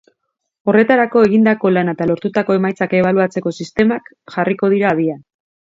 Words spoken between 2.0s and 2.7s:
lortutako